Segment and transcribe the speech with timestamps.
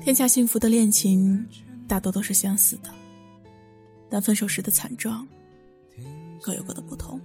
[0.00, 1.44] 天下幸福的恋情
[1.88, 2.94] 大多都是相似的，
[4.08, 5.26] 但分手时的惨状
[6.40, 7.20] 各有各的不同。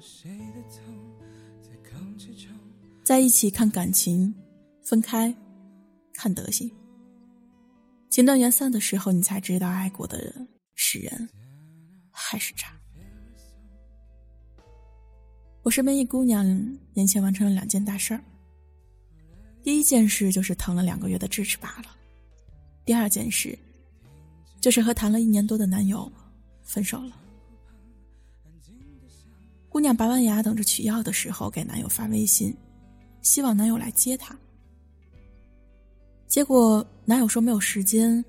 [3.03, 4.33] 在一起看感情，
[4.81, 5.31] 分开
[6.15, 6.67] 看德行。
[8.09, 11.29] 情断缘散的时候，你才知道爱过的人是人
[12.09, 12.80] 还是渣。
[15.63, 16.45] 我身边一姑娘
[16.93, 18.23] 年前完成了两件大事儿。
[19.63, 21.95] 第一件事就是疼了两个月的智齿拔了，
[22.83, 23.57] 第二件事
[24.59, 26.11] 就是和谈了一年多的男友
[26.63, 27.15] 分手了。
[29.69, 32.55] 姑娘拔完牙等着取药的时候，给男友发微信，
[33.21, 34.35] 希望男友来接她。
[36.27, 38.23] 结果男友说没有时间，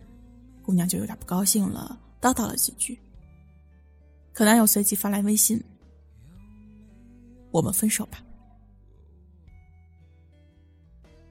[0.62, 2.98] 姑娘就有点不高兴了，叨叨了几句。
[4.34, 5.58] 可男友随即发来微信。
[7.52, 8.24] 我们分手吧。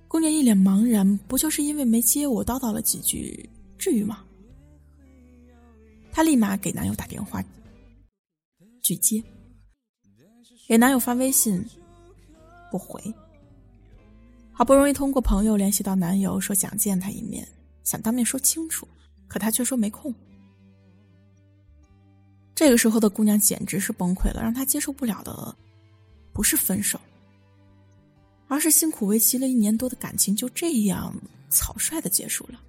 [0.08, 4.24] 姑娘一脸茫然，不就是因为没接我叨叨了几句，至于吗？
[6.12, 7.44] 她立马给男友打电话，
[8.82, 9.24] 拒接。
[10.68, 11.66] 给男友发微信，
[12.70, 13.02] 不回。
[14.52, 17.48] 好不容易通过朋友联系到男友，说想见他一面，
[17.84, 18.88] 想当面说清楚，
[19.28, 20.14] 可他却说没空。
[22.54, 25.56] 这个时候的姑娘简直是崩溃了，让她接受不了的。
[26.42, 27.00] 不是分手，
[28.48, 31.16] 而是辛苦维系了一年多的感情就这样
[31.52, 32.60] 草率的结束了。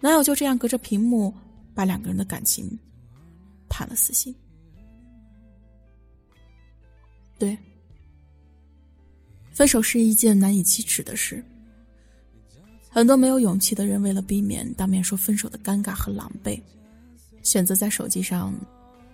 [0.00, 1.30] 男友就这样隔着屏幕
[1.74, 2.66] 把两个人的感情
[3.68, 4.34] 判了死刑。
[7.38, 7.58] 对，
[9.50, 11.44] 分手是一件难以启齿的事。
[12.88, 16.58] 很多没有勇气的人，为了避免当面说分手的尴尬和狼狈，
[17.42, 18.54] 选择在手机上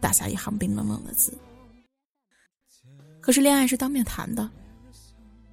[0.00, 1.36] 打下一行冰冷冷的字。
[3.20, 4.48] 可是恋爱是当面谈的，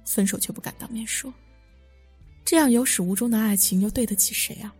[0.06, 1.32] 分手却不敢当面说，
[2.42, 4.74] 这样有始无终的爱情又对得起谁啊？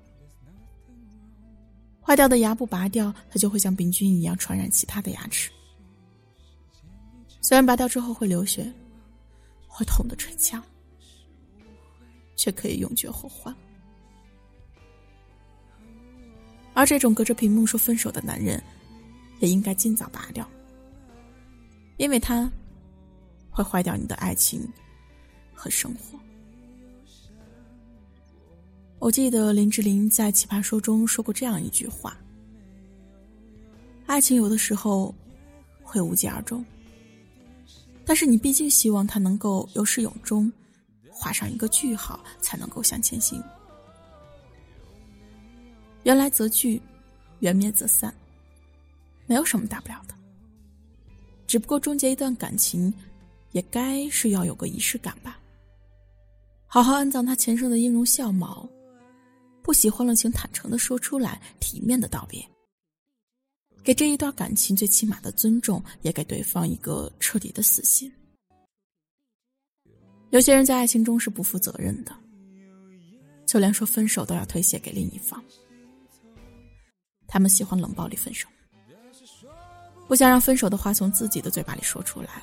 [2.00, 5.50] 坏掉的牙不拔掉，它就会像病菌一样传染其他的牙齿。
[7.42, 8.72] 虽然拔掉之后会流血，
[9.66, 10.62] 会痛得捶墙，
[12.34, 13.54] 却可以永绝后患。
[16.72, 18.62] 而这种隔着屏幕说分手的男人，
[19.40, 20.48] 也应该尽早拔掉，
[21.98, 22.50] 因为他。
[23.56, 24.70] 会坏掉你的爱情
[25.54, 26.18] 和生活。
[28.98, 32.18] 我记得林志玲在《奇葩说》中说过这样一句话
[34.04, 35.14] ：“爱情有的时候
[35.82, 36.62] 会无疾而终，
[38.04, 40.52] 但是你毕竟希望它能够有始有终，
[41.08, 43.42] 画上一个句号，才能够向前行。
[46.02, 46.80] 缘来则聚，
[47.40, 48.14] 缘灭则散，
[49.26, 50.14] 没有什么大不了的。
[51.46, 52.92] 只不过终结一段感情。”
[53.56, 55.40] 也该是要有个仪式感吧。
[56.66, 58.68] 好好安葬他前生的音容笑貌，
[59.62, 62.46] 不喜欢了，请坦诚的说出来，体面的道别。
[63.82, 68.12] 给这一段感情最起码的尊重，也给对方一个彻底的死心。
[70.28, 72.14] 有些人在爱情中是不负责任的，
[73.46, 75.42] 就连说分手都要推卸给另一方。
[77.26, 78.46] 他们喜欢冷暴力分手，
[80.06, 82.42] 不想让分手的话从自己的嘴巴里说出来。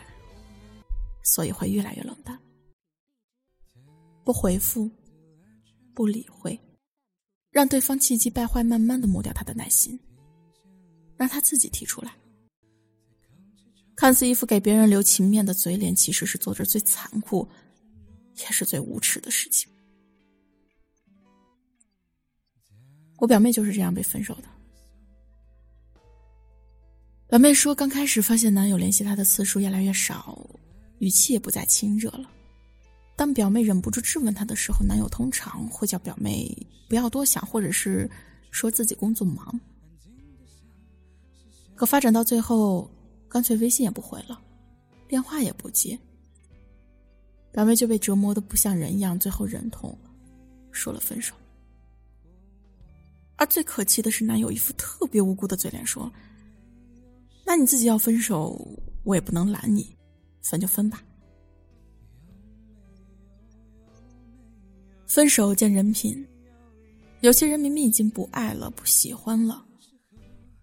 [1.24, 2.38] 所以会越来越冷淡，
[4.24, 4.92] 不回复，
[5.96, 6.60] 不理会，
[7.50, 10.00] 让对方气急败坏，慢慢的磨掉他的耐心，
[11.18, 12.14] 让他自己提出来。
[13.96, 17.48] 看似一副给别人留情面的嘴脸，其实是做着最残酷，
[18.38, 19.72] 也是最无耻的事情。
[23.20, 24.44] 我表妹就是这样被分手的。
[27.30, 30.46] 表妹说，刚开始发现男友联系她的次数越来越少。
[31.04, 32.32] 语气也不再亲热了。
[33.18, 36.50] 当表妹忍不住质问他的时候，男友通常会叫表妹
[36.88, 38.10] 不要多想，或者是
[38.52, 39.60] 说自己工作忙。
[41.76, 42.90] 可发展到最后，
[43.28, 44.42] 干脆微信也不回了，
[45.06, 46.00] 电话也不接。
[47.52, 49.96] 表妹就被折磨的不像人一样，最后忍痛
[50.72, 51.36] 说了分手。
[53.36, 56.10] 而最可气的是，男友一副特别无辜的嘴脸说
[57.46, 58.58] ：“那你自己要分手，
[59.04, 59.94] 我也不能拦你。”
[60.44, 61.04] 分就分吧。
[65.08, 66.28] 分手见人品，
[67.22, 69.66] 有些人明明已经不爱了、不喜欢了，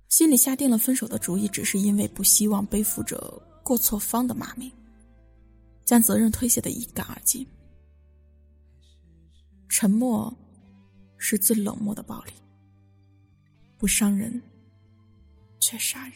[0.08, 4.70] 心里下定了分手的主意，只是因为不希望背负着过错方的骂名，
[5.84, 7.46] 将责任推卸的一干二净。
[9.68, 10.36] 沉默
[11.16, 12.32] 是最冷漠的暴力，
[13.78, 14.42] 不伤人
[15.60, 16.14] 却杀人。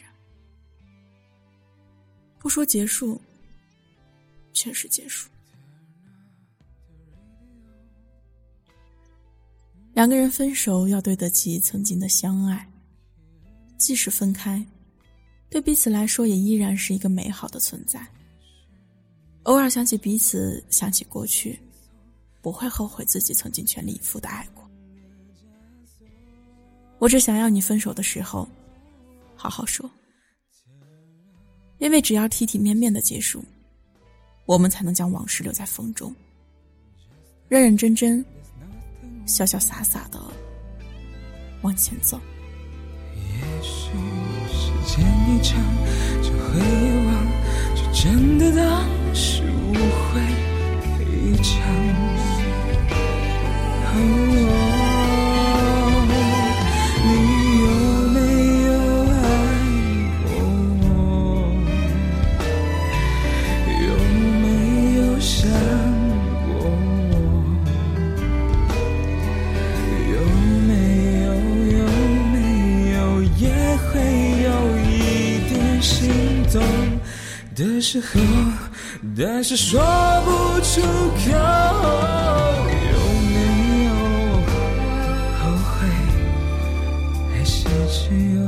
[2.37, 3.19] 不说结束，
[4.55, 5.29] 确实结束。
[9.93, 12.67] 两个人分手要对得起曾经的相爱，
[13.77, 14.65] 即使分开，
[15.49, 18.05] 对彼此来说也依然是一个美好的存在。
[19.43, 21.59] 偶尔想起彼此，想起过去，
[22.41, 24.69] 不会后悔自己曾经全力以赴的爱过。
[26.97, 28.49] 我只想要你分手的时候，
[29.35, 29.89] 好好说。
[31.77, 33.43] 因为只要体体面面的结束，
[34.45, 36.13] 我们才能将往事留在风中，
[37.49, 38.23] 认认真真、
[39.25, 40.19] 潇潇洒洒的
[41.61, 42.19] 往前走。
[43.15, 43.89] 也许
[44.47, 45.59] 时间一长
[46.21, 47.09] 就会遗忘，
[47.75, 50.21] 就真的当是误会
[51.05, 52.04] 一场。
[77.55, 78.19] 的时候，
[79.17, 79.79] 但是说
[80.25, 81.31] 不出口，
[82.91, 82.97] 有
[83.31, 83.33] 没
[83.85, 83.91] 有
[85.39, 85.73] 后悔，
[87.31, 87.99] 还是只
[88.35, 88.39] 有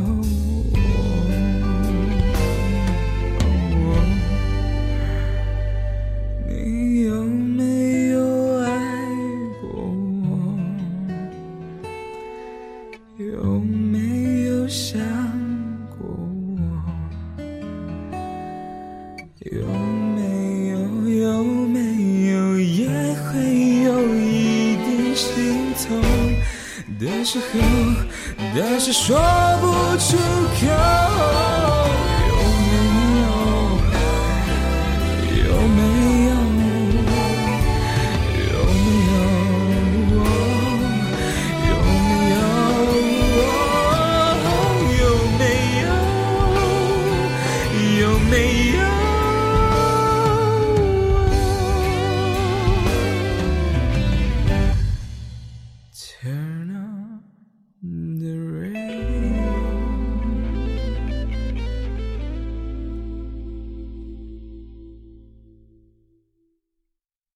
[26.99, 27.59] 的时候，
[28.55, 29.17] 但是说
[29.61, 30.17] 不出
[30.59, 31.66] 口。